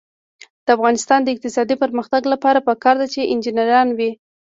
[0.65, 4.11] د افغانستان د اقتصادي پرمختګ لپاره پکار ده چې انجنیران وي.